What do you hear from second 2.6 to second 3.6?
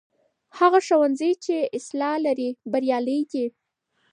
بریالی دی.